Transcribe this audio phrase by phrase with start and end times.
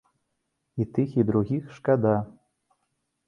[0.83, 2.15] І тых, і другіх шкада.